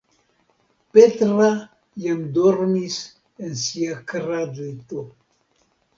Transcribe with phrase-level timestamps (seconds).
[0.95, 1.49] Petra
[2.05, 2.95] jam dormis
[3.49, 5.07] en sia kradlito.